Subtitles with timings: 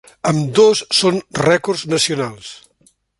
[0.29, 2.51] Ambdós són rècords nacionals.